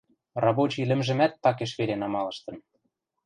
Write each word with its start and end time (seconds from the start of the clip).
Рабочий 0.43 0.87
лӹмжӹмӓт 0.89 1.33
такеш 1.43 1.71
веле 1.79 1.95
намалыштын. 2.01 2.55